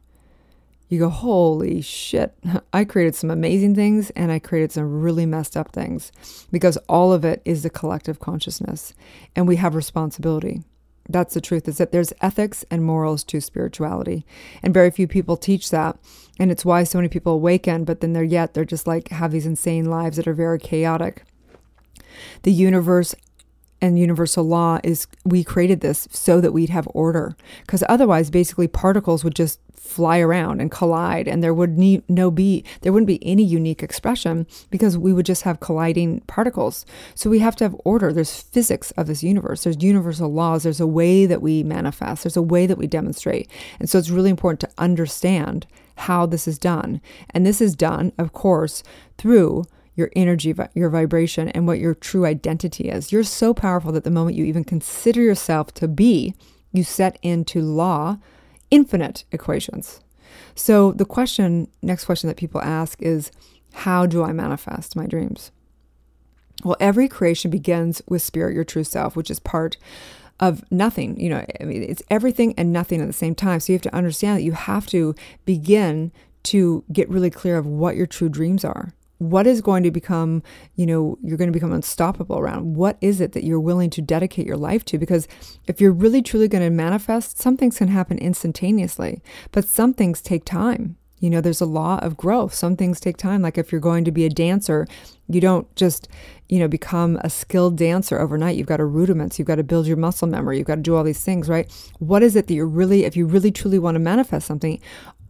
you 0.93 0.99
go, 0.99 1.09
holy 1.09 1.81
shit, 1.81 2.33
I 2.73 2.85
created 2.85 3.15
some 3.15 3.31
amazing 3.31 3.75
things 3.75 4.09
and 4.11 4.31
I 4.31 4.39
created 4.39 4.71
some 4.71 5.01
really 5.01 5.25
messed 5.25 5.57
up 5.57 5.71
things 5.71 6.11
because 6.51 6.77
all 6.87 7.11
of 7.11 7.25
it 7.25 7.41
is 7.45 7.63
the 7.63 7.69
collective 7.69 8.19
consciousness 8.19 8.93
and 9.35 9.47
we 9.47 9.57
have 9.57 9.75
responsibility. 9.75 10.61
That's 11.09 11.33
the 11.33 11.41
truth 11.41 11.67
is 11.67 11.79
that 11.79 11.91
there's 11.91 12.13
ethics 12.21 12.63
and 12.71 12.85
morals 12.85 13.23
to 13.25 13.41
spirituality. 13.41 14.25
And 14.61 14.73
very 14.73 14.89
few 14.89 15.07
people 15.07 15.35
teach 15.35 15.69
that. 15.69 15.97
And 16.39 16.49
it's 16.49 16.63
why 16.63 16.83
so 16.83 16.97
many 16.97 17.09
people 17.09 17.33
awaken, 17.33 17.83
but 17.83 17.99
then 17.99 18.13
they're 18.13 18.23
yet, 18.23 18.53
they're 18.53 18.63
just 18.63 18.87
like 18.87 19.09
have 19.09 19.31
these 19.31 19.45
insane 19.45 19.85
lives 19.85 20.17
that 20.17 20.27
are 20.27 20.33
very 20.33 20.59
chaotic. 20.59 21.25
The 22.43 22.53
universe 22.53 23.15
and 23.81 23.99
universal 23.99 24.45
law 24.45 24.79
is 24.81 25.07
we 25.25 25.43
created 25.43 25.81
this 25.81 26.07
so 26.09 26.39
that 26.39 26.53
we'd 26.53 26.69
have 26.69 26.87
order 26.93 27.35
because 27.61 27.83
otherwise 27.89 28.29
basically 28.29 28.67
particles 28.67 29.25
would 29.25 29.35
just 29.35 29.59
fly 29.83 30.17
around 30.19 30.61
and 30.61 30.71
collide 30.71 31.27
and 31.27 31.43
there 31.43 31.53
would 31.53 31.77
need 31.77 32.01
no 32.09 32.31
be 32.31 32.63
there 32.81 32.93
wouldn't 32.93 33.05
be 33.05 33.23
any 33.23 33.43
unique 33.43 33.83
expression 33.83 34.47
because 34.71 34.97
we 34.97 35.11
would 35.11 35.25
just 35.25 35.41
have 35.41 35.59
colliding 35.59 36.21
particles. 36.21 36.85
So 37.15 37.29
we 37.29 37.39
have 37.39 37.55
to 37.57 37.65
have 37.65 37.75
order. 37.83 38.13
There's 38.13 38.41
physics 38.41 38.91
of 38.91 39.07
this 39.07 39.23
universe. 39.23 39.63
There's 39.63 39.83
universal 39.83 40.31
laws. 40.31 40.63
There's 40.63 40.79
a 40.79 40.87
way 40.87 41.25
that 41.25 41.41
we 41.41 41.63
manifest. 41.63 42.23
There's 42.23 42.37
a 42.37 42.41
way 42.41 42.65
that 42.65 42.77
we 42.77 42.87
demonstrate. 42.87 43.51
And 43.77 43.89
so 43.89 43.99
it's 43.99 44.09
really 44.09 44.29
important 44.29 44.61
to 44.61 44.81
understand 44.81 45.67
how 45.95 46.25
this 46.25 46.47
is 46.47 46.57
done. 46.57 47.01
And 47.31 47.45
this 47.45 47.59
is 47.59 47.75
done 47.75 48.13
of 48.17 48.31
course 48.31 48.83
through 49.17 49.65
your 49.95 50.09
energy, 50.15 50.55
your 50.73 50.89
vibration, 50.89 51.49
and 51.49 51.67
what 51.67 51.77
your 51.79 51.93
true 51.93 52.25
identity 52.25 52.89
is. 52.89 53.11
You're 53.11 53.23
so 53.23 53.53
powerful 53.53 53.91
that 53.91 54.05
the 54.05 54.09
moment 54.09 54.37
you 54.37 54.45
even 54.45 54.63
consider 54.63 55.21
yourself 55.21 55.73
to 55.75 55.89
be, 55.89 56.33
you 56.71 56.83
set 56.83 57.19
into 57.21 57.61
law 57.61 58.17
infinite 58.73 59.23
equations. 59.31 60.01
So 60.55 60.93
the 60.93 61.05
question, 61.05 61.67
next 61.83 62.05
question 62.05 62.27
that 62.27 62.37
people 62.37 62.59
ask 62.59 62.99
is, 63.03 63.31
how 63.71 64.07
do 64.07 64.23
I 64.23 64.31
manifest 64.33 64.95
my 64.95 65.05
dreams? 65.05 65.51
Well, 66.63 66.75
every 66.79 67.07
creation 67.07 67.51
begins 67.51 68.01
with 68.07 68.23
spirit, 68.23 68.55
your 68.55 68.63
true 68.63 68.83
self, 68.83 69.15
which 69.15 69.29
is 69.29 69.39
part 69.39 69.77
of 70.39 70.63
nothing. 70.71 71.19
You 71.19 71.29
know, 71.29 71.45
I 71.61 71.63
mean, 71.65 71.83
it's 71.83 72.01
everything 72.09 72.55
and 72.57 72.73
nothing 72.73 72.99
at 72.99 73.05
the 73.05 73.13
same 73.13 73.35
time. 73.35 73.59
So 73.59 73.73
you 73.73 73.75
have 73.75 73.83
to 73.83 73.95
understand 73.95 74.39
that 74.39 74.43
you 74.43 74.53
have 74.53 74.87
to 74.87 75.13
begin 75.45 76.11
to 76.45 76.83
get 76.91 77.07
really 77.09 77.29
clear 77.29 77.57
of 77.57 77.67
what 77.67 77.95
your 77.95 78.07
true 78.07 78.29
dreams 78.29 78.65
are. 78.65 78.91
What 79.29 79.47
is 79.47 79.61
going 79.61 79.83
to 79.83 79.91
become, 79.91 80.43
you 80.75 80.85
know, 80.85 81.17
you're 81.21 81.37
going 81.37 81.47
to 81.47 81.53
become 81.53 81.71
unstoppable 81.71 82.37
around? 82.37 82.75
What 82.75 82.97
is 83.01 83.21
it 83.21 83.33
that 83.33 83.43
you're 83.43 83.59
willing 83.59 83.89
to 83.91 84.01
dedicate 84.01 84.45
your 84.45 84.57
life 84.57 84.83
to? 84.85 84.97
Because 84.97 85.27
if 85.67 85.79
you're 85.79 85.91
really 85.91 86.21
truly 86.21 86.47
going 86.47 86.63
to 86.63 86.69
manifest, 86.69 87.39
some 87.39 87.57
things 87.57 87.77
can 87.77 87.87
happen 87.87 88.17
instantaneously, 88.17 89.21
but 89.51 89.65
some 89.65 89.93
things 89.93 90.21
take 90.21 90.45
time. 90.45 90.97
You 91.19 91.29
know, 91.29 91.39
there's 91.39 91.61
a 91.61 91.65
law 91.65 91.99
of 91.99 92.17
growth. 92.17 92.53
Some 92.53 92.75
things 92.75 92.99
take 92.99 93.15
time. 93.15 93.41
Like 93.41 93.57
if 93.57 93.71
you're 93.71 93.79
going 93.79 94.03
to 94.03 94.11
be 94.11 94.25
a 94.25 94.29
dancer, 94.29 94.85
you 95.29 95.39
don't 95.39 95.73
just, 95.77 96.09
you 96.49 96.59
know, 96.59 96.67
become 96.67 97.17
a 97.23 97.29
skilled 97.29 97.77
dancer 97.77 98.19
overnight. 98.19 98.57
You've 98.57 98.67
got 98.67 98.77
to 98.77 98.85
rudiments. 98.85 99.39
You've 99.39 99.47
got 99.47 99.55
to 99.55 99.63
build 99.63 99.87
your 99.87 99.95
muscle 99.95 100.27
memory. 100.27 100.57
You've 100.57 100.67
got 100.67 100.75
to 100.75 100.81
do 100.81 100.97
all 100.97 101.03
these 101.05 101.23
things, 101.23 101.47
right? 101.47 101.71
What 101.99 102.23
is 102.23 102.35
it 102.35 102.47
that 102.47 102.53
you're 102.53 102.67
really, 102.67 103.05
if 103.05 103.15
you 103.15 103.25
really 103.25 103.53
truly 103.53 103.79
want 103.79 103.95
to 103.95 103.99
manifest 103.99 104.45
something, 104.45 104.81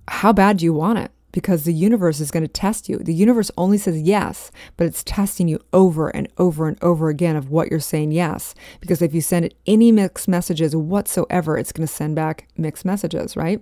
how 0.07 0.33
bad 0.33 0.57
do 0.57 0.65
you 0.65 0.73
want 0.73 0.97
it? 0.97 1.11
Because 1.33 1.65
the 1.65 1.73
universe 1.73 2.21
is 2.21 2.31
going 2.31 2.43
to 2.43 2.47
test 2.47 2.87
you. 2.87 2.99
The 2.99 3.13
universe 3.13 3.51
only 3.57 3.77
says 3.77 4.01
yes, 4.01 4.51
but 4.77 4.87
it's 4.87 5.03
testing 5.03 5.49
you 5.49 5.59
over 5.73 6.07
and 6.07 6.29
over 6.37 6.69
and 6.69 6.81
over 6.81 7.09
again 7.09 7.35
of 7.35 7.49
what 7.49 7.69
you're 7.69 7.81
saying 7.81 8.11
yes. 8.11 8.55
Because 8.79 9.01
if 9.01 9.13
you 9.13 9.19
send 9.19 9.43
it 9.43 9.55
any 9.67 9.91
mixed 9.91 10.27
messages 10.27 10.75
whatsoever, 10.75 11.57
it's 11.57 11.71
going 11.71 11.85
to 11.85 11.93
send 11.93 12.15
back 12.15 12.47
mixed 12.55 12.85
messages, 12.85 13.35
right? 13.35 13.61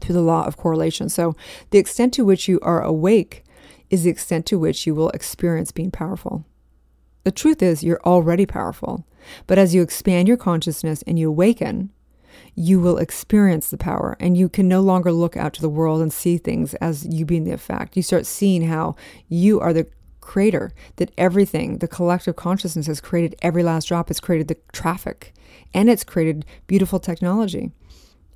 Through 0.00 0.14
the 0.14 0.22
law 0.22 0.46
of 0.46 0.56
correlation. 0.56 1.08
So 1.08 1.36
the 1.70 1.78
extent 1.78 2.14
to 2.14 2.24
which 2.24 2.48
you 2.48 2.58
are 2.62 2.82
awake 2.82 3.44
is 3.90 4.02
the 4.02 4.10
extent 4.10 4.46
to 4.46 4.58
which 4.58 4.86
you 4.86 4.94
will 4.94 5.10
experience 5.10 5.72
being 5.72 5.90
powerful. 5.90 6.44
The 7.24 7.32
truth 7.32 7.62
is, 7.62 7.84
you're 7.84 8.00
already 8.04 8.46
powerful. 8.46 9.06
But 9.46 9.58
as 9.58 9.74
you 9.74 9.82
expand 9.82 10.26
your 10.26 10.38
consciousness 10.38 11.02
and 11.02 11.18
you 11.18 11.28
awaken, 11.28 11.90
you 12.54 12.80
will 12.80 12.98
experience 12.98 13.70
the 13.70 13.76
power 13.76 14.16
and 14.20 14.36
you 14.36 14.48
can 14.48 14.68
no 14.68 14.80
longer 14.80 15.12
look 15.12 15.36
out 15.36 15.52
to 15.54 15.60
the 15.60 15.68
world 15.68 16.00
and 16.00 16.12
see 16.12 16.38
things 16.38 16.74
as 16.74 17.06
you 17.06 17.24
being 17.24 17.44
the 17.44 17.52
effect. 17.52 17.96
You 17.96 18.02
start 18.02 18.26
seeing 18.26 18.62
how 18.62 18.96
you 19.28 19.60
are 19.60 19.72
the 19.72 19.86
creator, 20.20 20.72
that 20.96 21.10
everything, 21.16 21.78
the 21.78 21.88
collective 21.88 22.36
consciousness 22.36 22.86
has 22.86 23.00
created 23.00 23.34
every 23.40 23.62
last 23.62 23.88
drop, 23.88 24.10
it's 24.10 24.20
created 24.20 24.48
the 24.48 24.58
traffic, 24.72 25.32
and 25.72 25.88
it's 25.88 26.04
created 26.04 26.44
beautiful 26.66 27.00
technology. 27.00 27.72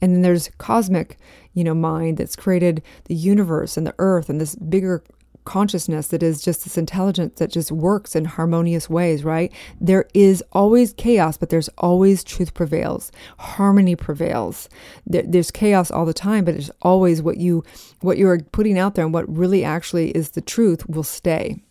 And 0.00 0.14
then 0.14 0.22
there's 0.22 0.50
cosmic, 0.58 1.18
you 1.52 1.62
know, 1.62 1.74
mind 1.74 2.16
that's 2.16 2.34
created 2.34 2.82
the 3.04 3.14
universe 3.14 3.76
and 3.76 3.86
the 3.86 3.94
earth 3.98 4.28
and 4.28 4.40
this 4.40 4.56
bigger 4.56 5.04
consciousness 5.44 6.08
that 6.08 6.22
is 6.22 6.42
just 6.42 6.64
this 6.64 6.78
intelligence 6.78 7.38
that 7.38 7.50
just 7.50 7.72
works 7.72 8.14
in 8.14 8.24
harmonious 8.24 8.88
ways, 8.88 9.24
right? 9.24 9.52
There 9.80 10.06
is 10.14 10.42
always 10.52 10.92
chaos, 10.92 11.36
but 11.36 11.50
there's 11.50 11.68
always 11.78 12.24
truth 12.24 12.54
prevails. 12.54 13.10
Harmony 13.38 13.96
prevails. 13.96 14.68
There, 15.06 15.22
there's 15.22 15.50
chaos 15.50 15.90
all 15.90 16.04
the 16.04 16.14
time, 16.14 16.44
but 16.44 16.54
it's 16.54 16.70
always 16.82 17.22
what 17.22 17.38
you 17.38 17.64
what 18.00 18.18
you 18.18 18.28
are 18.28 18.38
putting 18.38 18.78
out 18.78 18.94
there 18.94 19.04
and 19.04 19.14
what 19.14 19.28
really 19.34 19.64
actually 19.64 20.10
is 20.10 20.30
the 20.30 20.40
truth 20.40 20.88
will 20.88 21.02
stay. 21.02 21.62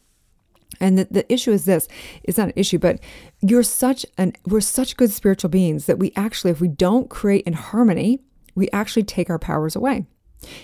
And 0.80 0.98
the, 0.98 1.08
the 1.12 1.32
issue 1.32 1.52
is 1.52 1.66
this 1.66 1.88
it's 2.24 2.38
not 2.38 2.48
an 2.48 2.54
issue, 2.56 2.80
but 2.80 3.00
you're 3.42 3.64
such 3.64 4.06
an 4.18 4.34
we're 4.46 4.62
such 4.62 4.98
good 4.98 5.12
spiritual 5.12 5.50
beings 5.50 5.86
that 5.86 6.00
we 6.00 6.12
actually, 6.16 6.52
if 6.52 6.62
we 6.62 6.68
don't 6.68 7.10
create 7.10 7.46
in 7.46 7.54
harmony, 7.54 8.22
we 8.56 8.70
actually 8.72 9.04
take 9.04 9.30
our 9.30 9.40
powers 9.40 9.76
away. 9.76 10.06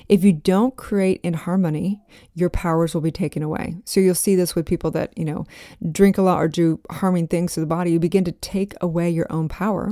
If 0.08 0.24
you 0.24 0.34
don't 0.34 0.76
create 0.76 1.20
in 1.24 1.34
harmony, 1.34 2.02
your 2.34 2.50
powers 2.50 2.94
will 2.94 3.02
be 3.02 3.12
taken 3.12 3.44
away. 3.44 3.78
So 3.86 4.00
you'll 4.00 4.16
see 4.16 4.36
this 4.36 4.56
with 4.56 4.66
people 4.66 4.92
that, 4.92 5.18
you 5.18 5.26
know, 5.26 5.46
drink 5.92 6.18
a 6.18 6.22
lot 6.22 6.42
or 6.42 6.48
do 6.48 6.80
harming 6.90 7.28
things 7.28 7.54
to 7.54 7.60
the 7.60 7.66
body. 7.66 7.92
You 7.92 8.00
begin 8.00 8.24
to 8.26 8.32
take 8.32 8.74
away 8.82 9.10
your 9.10 9.28
own 9.32 9.50
power 9.50 9.92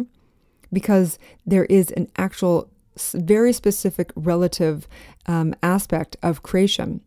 because 0.74 1.20
there 1.46 1.66
is 1.66 1.92
an 1.92 2.10
actual, 2.18 2.70
very 3.14 3.54
specific 3.54 4.12
relative 4.16 4.88
um, 5.26 5.54
aspect 5.62 6.18
of 6.24 6.44
creation. 6.44 7.02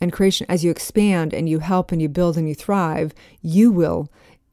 And 0.00 0.12
creation, 0.12 0.46
as 0.48 0.64
you 0.64 0.70
expand 0.70 1.34
and 1.34 1.48
you 1.48 1.58
help 1.58 1.90
and 1.92 2.00
you 2.00 2.08
build 2.08 2.36
and 2.36 2.48
you 2.48 2.54
thrive, 2.54 3.14
you 3.42 3.72
will 3.72 4.08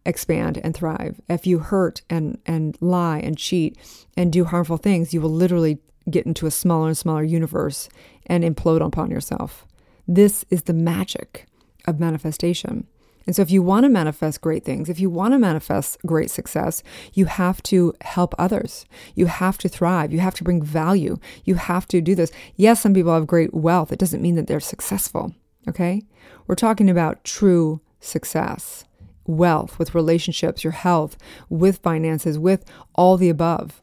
expand 0.05 0.59
and 0.63 0.75
thrive. 0.75 1.19
If 1.27 1.45
you 1.45 1.59
hurt 1.59 2.01
and, 2.09 2.39
and 2.45 2.77
lie 2.79 3.19
and 3.19 3.37
cheat 3.37 3.77
and 4.15 4.31
do 4.31 4.45
harmful 4.45 4.77
things, 4.77 5.13
you 5.13 5.21
will 5.21 5.31
literally 5.31 5.79
get 6.09 6.25
into 6.25 6.45
a 6.45 6.51
smaller 6.51 6.87
and 6.87 6.97
smaller 6.97 7.23
universe 7.23 7.89
and 8.25 8.43
implode 8.43 8.85
upon 8.85 9.11
yourself. 9.11 9.65
This 10.07 10.45
is 10.49 10.63
the 10.63 10.73
magic 10.73 11.47
of 11.85 11.99
manifestation. 11.99 12.87
And 13.25 13.35
so, 13.35 13.41
if 13.41 13.49
you 13.49 13.63
want 13.63 13.85
to 13.85 13.89
manifest 13.89 14.41
great 14.41 14.63
things, 14.63 14.87
if 14.87 14.99
you 14.99 15.09
want 15.09 15.33
to 15.33 15.39
manifest 15.39 15.97
great 16.05 16.29
success, 16.29 16.83
you 17.13 17.25
have 17.25 17.61
to 17.63 17.93
help 18.01 18.35
others. 18.37 18.85
You 19.15 19.25
have 19.25 19.57
to 19.59 19.69
thrive. 19.69 20.13
You 20.13 20.19
have 20.19 20.35
to 20.35 20.43
bring 20.43 20.61
value. 20.61 21.17
You 21.43 21.55
have 21.55 21.87
to 21.87 22.01
do 22.01 22.13
this. 22.13 22.31
Yes, 22.55 22.81
some 22.81 22.93
people 22.93 23.13
have 23.13 23.25
great 23.25 23.53
wealth. 23.53 23.91
It 23.91 23.99
doesn't 23.99 24.21
mean 24.21 24.35
that 24.35 24.45
they're 24.45 24.59
successful. 24.59 25.33
Okay? 25.67 26.03
We're 26.45 26.55
talking 26.55 26.89
about 26.89 27.23
true 27.23 27.81
success, 27.99 28.85
wealth 29.25 29.79
with 29.79 29.95
relationships, 29.95 30.63
your 30.63 30.73
health, 30.73 31.17
with 31.49 31.79
finances, 31.79 32.37
with 32.37 32.63
all 32.93 33.17
the 33.17 33.29
above. 33.29 33.81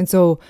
And 0.00 0.08
so, 0.08 0.40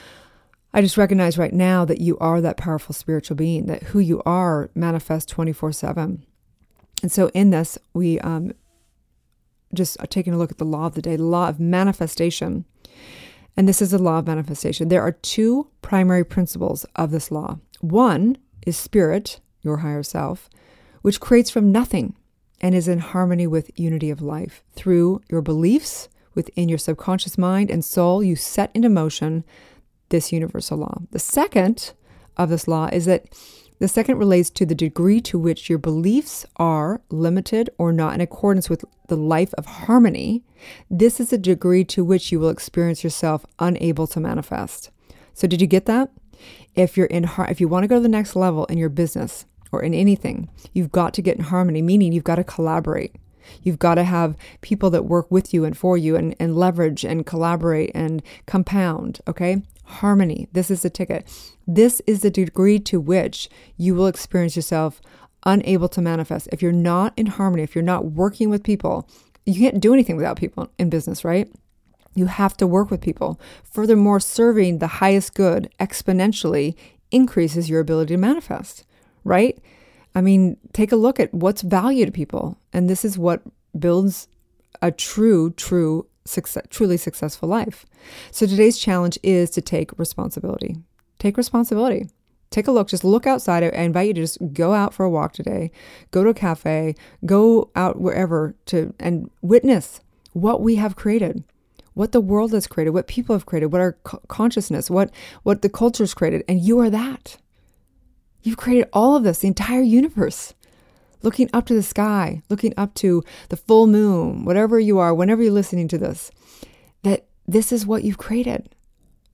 I 0.72 0.82
just 0.82 0.96
recognize 0.96 1.36
right 1.36 1.52
now 1.52 1.84
that 1.84 2.00
you 2.00 2.16
are 2.18 2.40
that 2.40 2.56
powerful 2.56 2.94
spiritual 2.94 3.36
being, 3.36 3.66
that 3.66 3.84
who 3.84 3.98
you 3.98 4.22
are 4.24 4.70
manifests 4.74 5.30
24 5.32 5.72
7. 5.72 6.24
And 7.02 7.10
so 7.10 7.28
in 7.30 7.50
this, 7.50 7.78
we 7.92 8.20
um, 8.20 8.52
just 9.74 9.98
are 10.00 10.06
taking 10.06 10.34
a 10.34 10.38
look 10.38 10.50
at 10.50 10.58
the 10.58 10.64
law 10.64 10.86
of 10.86 10.94
the 10.94 11.02
day, 11.02 11.16
the 11.16 11.24
law 11.24 11.48
of 11.48 11.58
manifestation. 11.58 12.64
And 13.56 13.68
this 13.68 13.82
is 13.82 13.90
the 13.90 13.98
law 13.98 14.18
of 14.18 14.26
manifestation. 14.26 14.88
There 14.88 15.02
are 15.02 15.12
two 15.12 15.68
primary 15.82 16.24
principles 16.24 16.84
of 16.96 17.10
this 17.10 17.30
law. 17.30 17.58
One 17.80 18.38
is 18.64 18.76
spirit, 18.76 19.40
your 19.62 19.78
higher 19.78 20.02
self, 20.02 20.48
which 21.02 21.20
creates 21.20 21.50
from 21.50 21.72
nothing 21.72 22.14
and 22.60 22.74
is 22.74 22.88
in 22.88 22.98
harmony 22.98 23.46
with 23.46 23.78
unity 23.78 24.10
of 24.10 24.22
life. 24.22 24.62
Through 24.74 25.22
your 25.30 25.42
beliefs 25.42 26.08
within 26.34 26.68
your 26.68 26.78
subconscious 26.78 27.36
mind 27.36 27.70
and 27.70 27.84
soul, 27.84 28.22
you 28.22 28.36
set 28.36 28.70
into 28.74 28.88
motion 28.88 29.44
this 30.10 30.32
universal 30.32 30.78
law. 30.78 30.98
The 31.10 31.18
second 31.18 31.92
of 32.36 32.50
this 32.50 32.68
law 32.68 32.88
is 32.92 33.06
that 33.06 33.26
the 33.80 33.88
second 33.88 34.18
relates 34.18 34.50
to 34.50 34.66
the 34.66 34.74
degree 34.74 35.22
to 35.22 35.38
which 35.38 35.70
your 35.70 35.78
beliefs 35.78 36.44
are 36.56 37.00
limited 37.08 37.70
or 37.78 37.92
not 37.92 38.12
in 38.12 38.20
accordance 38.20 38.68
with 38.68 38.84
the 39.08 39.16
life 39.16 39.54
of 39.54 39.64
harmony. 39.64 40.44
This 40.90 41.18
is 41.18 41.30
the 41.30 41.38
degree 41.38 41.84
to 41.86 42.04
which 42.04 42.30
you 42.30 42.38
will 42.38 42.50
experience 42.50 43.02
yourself 43.02 43.46
unable 43.58 44.06
to 44.08 44.20
manifest. 44.20 44.90
So, 45.32 45.46
did 45.46 45.62
you 45.62 45.66
get 45.66 45.86
that? 45.86 46.10
If 46.74 46.98
you're 46.98 47.06
in, 47.06 47.28
if 47.48 47.58
you 47.58 47.68
want 47.68 47.84
to 47.84 47.88
go 47.88 47.94
to 47.96 48.02
the 48.02 48.08
next 48.08 48.36
level 48.36 48.66
in 48.66 48.76
your 48.76 48.90
business 48.90 49.46
or 49.72 49.82
in 49.82 49.94
anything, 49.94 50.50
you've 50.74 50.92
got 50.92 51.14
to 51.14 51.22
get 51.22 51.38
in 51.38 51.44
harmony. 51.44 51.80
Meaning, 51.80 52.12
you've 52.12 52.22
got 52.22 52.36
to 52.36 52.44
collaborate. 52.44 53.16
You've 53.62 53.78
got 53.78 53.94
to 53.94 54.04
have 54.04 54.36
people 54.60 54.90
that 54.90 55.06
work 55.06 55.30
with 55.30 55.54
you 55.54 55.64
and 55.64 55.76
for 55.76 55.96
you 55.96 56.16
and, 56.16 56.36
and 56.38 56.54
leverage 56.54 57.02
and 57.02 57.24
collaborate 57.24 57.92
and 57.94 58.22
compound. 58.44 59.20
Okay 59.26 59.62
harmony. 59.90 60.48
This 60.52 60.70
is 60.70 60.82
the 60.82 60.90
ticket. 60.90 61.26
This 61.66 62.00
is 62.06 62.22
the 62.22 62.30
degree 62.30 62.78
to 62.80 63.00
which 63.00 63.48
you 63.76 63.94
will 63.94 64.06
experience 64.06 64.56
yourself 64.56 65.00
unable 65.44 65.88
to 65.88 66.00
manifest. 66.00 66.48
If 66.52 66.62
you're 66.62 66.72
not 66.72 67.12
in 67.16 67.26
harmony, 67.26 67.62
if 67.62 67.74
you're 67.74 67.82
not 67.82 68.06
working 68.06 68.50
with 68.50 68.62
people, 68.62 69.08
you 69.46 69.54
can't 69.54 69.80
do 69.80 69.92
anything 69.92 70.16
without 70.16 70.38
people 70.38 70.70
in 70.78 70.90
business, 70.90 71.24
right? 71.24 71.50
You 72.14 72.26
have 72.26 72.56
to 72.58 72.66
work 72.66 72.90
with 72.90 73.00
people. 73.00 73.40
Furthermore, 73.62 74.20
serving 74.20 74.78
the 74.78 74.86
highest 74.86 75.34
good 75.34 75.70
exponentially 75.78 76.74
increases 77.10 77.70
your 77.70 77.80
ability 77.80 78.14
to 78.14 78.18
manifest, 78.18 78.84
right? 79.24 79.58
I 80.14 80.20
mean, 80.20 80.56
take 80.72 80.92
a 80.92 80.96
look 80.96 81.20
at 81.20 81.32
what's 81.32 81.62
value 81.62 82.04
to 82.04 82.12
people. 82.12 82.58
And 82.72 82.90
this 82.90 83.04
is 83.04 83.16
what 83.16 83.42
builds 83.78 84.28
a 84.82 84.90
true, 84.90 85.50
true 85.50 86.06
success, 86.24 86.66
truly 86.70 86.96
successful 86.96 87.48
life. 87.48 87.86
So 88.30 88.46
today's 88.46 88.78
challenge 88.78 89.18
is 89.22 89.50
to 89.50 89.60
take 89.60 89.98
responsibility. 89.98 90.76
Take 91.18 91.36
responsibility. 91.36 92.08
Take 92.50 92.66
a 92.66 92.72
look, 92.72 92.88
just 92.88 93.04
look 93.04 93.26
outside. 93.26 93.62
I 93.62 93.82
invite 93.82 94.08
you 94.08 94.14
to 94.14 94.20
just 94.22 94.38
go 94.52 94.74
out 94.74 94.92
for 94.92 95.04
a 95.04 95.10
walk 95.10 95.32
today, 95.32 95.70
go 96.10 96.24
to 96.24 96.30
a 96.30 96.34
cafe, 96.34 96.96
go 97.24 97.70
out 97.76 98.00
wherever 98.00 98.56
to 98.66 98.92
and 98.98 99.30
witness 99.40 100.00
what 100.32 100.60
we 100.60 100.74
have 100.76 100.96
created, 100.96 101.44
what 101.94 102.10
the 102.10 102.20
world 102.20 102.52
has 102.52 102.66
created, 102.66 102.90
what 102.90 103.06
people 103.06 103.36
have 103.36 103.46
created, 103.46 103.66
what 103.66 103.80
our 103.80 103.92
consciousness, 104.26 104.90
what 104.90 105.12
what 105.44 105.62
the 105.62 105.68
culture's 105.68 106.12
created, 106.12 106.42
and 106.48 106.60
you 106.60 106.80
are 106.80 106.90
that. 106.90 107.36
You've 108.42 108.56
created 108.56 108.88
all 108.92 109.16
of 109.16 109.22
this, 109.22 109.40
the 109.40 109.48
entire 109.48 109.82
universe. 109.82 110.54
Looking 111.22 111.50
up 111.52 111.66
to 111.66 111.74
the 111.74 111.82
sky, 111.82 112.42
looking 112.48 112.74
up 112.76 112.94
to 112.94 113.22
the 113.48 113.56
full 113.56 113.86
moon, 113.86 114.44
whatever 114.44 114.78
you 114.78 114.98
are, 114.98 115.14
whenever 115.14 115.42
you're 115.42 115.52
listening 115.52 115.88
to 115.88 115.98
this, 115.98 116.30
that 117.02 117.26
this 117.46 117.72
is 117.72 117.86
what 117.86 118.04
you've 118.04 118.18
created. 118.18 118.74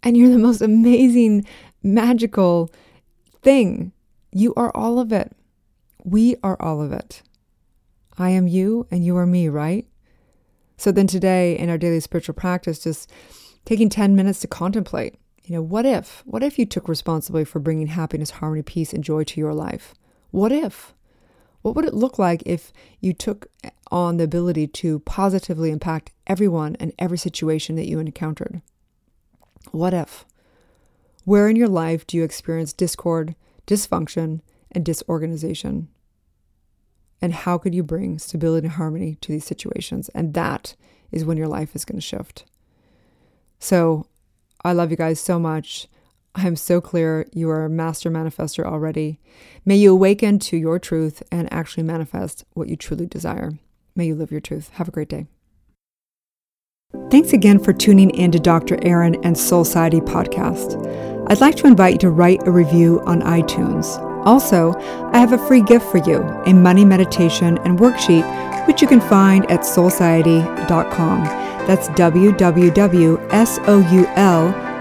And 0.03 0.17
you're 0.17 0.31
the 0.31 0.39
most 0.39 0.61
amazing, 0.61 1.47
magical 1.83 2.71
thing. 3.43 3.93
You 4.33 4.55
are 4.55 4.71
all 4.75 4.99
of 4.99 5.13
it. 5.13 5.33
We 6.05 6.37
are 6.43 6.57
all 6.61 6.81
of 6.81 6.93
it. 6.93 7.23
I 8.19 8.31
am 8.31 8.47
you 8.47 8.87
and 8.91 9.05
you 9.05 9.17
are 9.17 9.27
me, 9.27 9.49
right? 9.49 9.87
So 10.77 10.93
then 10.93 11.07
today 11.07 11.59
in 11.59 11.69
our 11.71 11.79
daily 11.79 12.01
spiritual 12.01 12.35
practice, 12.35 12.79
just 12.79 13.11
taking 13.65 13.89
10 13.89 14.15
minutes 14.15 14.41
to 14.41 14.47
contemplate, 14.47 15.17
you 15.45 15.55
know, 15.55 15.63
what 15.63 15.87
if? 15.87 16.23
What 16.27 16.43
if 16.43 16.59
you 16.59 16.67
took 16.67 16.89
responsibility 16.89 17.45
for 17.45 17.61
bringing 17.61 17.89
happiness, 17.89 18.31
harmony, 18.31 18.63
peace, 18.63 18.93
and 18.93 19.05
joy 19.05 19.25
to 19.25 19.41
your 19.41 19.55
life? 19.55 19.95
What 20.31 20.53
if? 20.53 20.95
What 21.67 21.75
would 21.75 21.85
it 21.85 21.95
look 21.95 22.17
like 22.17 22.45
if 22.47 22.73
you 23.01 23.13
took 23.13 23.49
on 23.91 24.19
the 24.19 24.23
ability 24.23 24.69
to 24.69 25.01
positively 25.01 25.73
impact 25.73 26.13
everyone 26.25 26.77
and 26.79 26.93
every 26.97 27.19
situation 27.19 27.75
that 27.75 27.89
you 27.89 27.99
encountered? 27.99 28.63
What 29.73 29.93
if? 29.93 30.25
Where 31.25 31.49
in 31.49 31.57
your 31.57 31.67
life 31.67 32.07
do 32.07 32.17
you 32.17 32.23
experience 32.23 32.73
discord, 32.73 33.35
dysfunction, 33.67 34.43
and 34.71 34.85
disorganization? 34.85 35.89
And 37.21 37.33
how 37.33 37.59
could 37.59 37.75
you 37.75 37.83
bring 37.83 38.21
stability 38.21 38.69
and 38.69 38.77
harmony 38.77 39.17
to 39.23 39.33
these 39.33 39.45
situations? 39.45 40.09
And 40.11 40.35
that 40.35 40.77
is 41.11 41.25
when 41.25 41.37
your 41.37 41.49
life 41.49 41.75
is 41.75 41.85
going 41.85 41.99
to 41.99 42.01
shift. 42.01 42.45
So 43.59 44.07
I 44.65 44.73
love 44.73 44.93
you 44.93 44.97
guys 44.97 45.19
so 45.19 45.41
much. 45.41 45.89
I'm 46.37 46.55
so 46.55 46.81
clear 46.83 47.27
you 47.33 47.49
are 47.51 47.65
a 47.65 47.71
master 47.71 48.11
manifester 48.11 48.65
already. 48.65 49.19
May 49.65 49.77
you 49.77 49.93
awaken 49.93 50.39
to 50.41 50.57
your 50.57 50.79
truth 50.79 51.23
and 51.33 51.51
actually 51.53 51.83
manifest 51.83 52.45
what 52.53 52.69
you 52.69 52.77
truly 52.77 53.07
desire. 53.07 53.53
May 53.95 54.09
you 54.09 54.15
live 54.15 54.31
your 54.31 54.43
truth. 54.43 54.71
Have 54.75 54.89
a 54.89 54.93
great 54.93 55.09
day. 55.09 55.27
Thanks 57.11 57.33
again 57.33 57.59
for 57.59 57.73
tuning 57.73 58.11
in 58.11 58.31
to 58.33 58.39
Dr. 58.39 58.79
Erin 58.83 59.15
and 59.25 59.35
Soulciety 59.35 60.01
podcast. 60.01 60.77
I'd 61.29 61.41
like 61.41 61.57
to 61.57 61.67
invite 61.67 61.95
you 61.95 61.99
to 62.01 62.11
write 62.11 62.47
a 62.47 62.51
review 62.51 63.01
on 63.07 63.23
iTunes. 63.23 63.99
Also, 64.27 64.75
I 65.13 65.19
have 65.19 65.33
a 65.33 65.47
free 65.47 65.63
gift 65.63 65.87
for 65.87 65.99
you 65.99 66.19
a 66.47 66.53
money 66.53 66.85
meditation 66.85 67.59
and 67.59 67.79
worksheet, 67.79 68.67
which 68.67 68.83
you 68.83 68.89
can 68.89 69.01
find 69.01 69.51
at 69.51 69.61
soulciety.com. 69.61 71.25
That's 71.67 71.89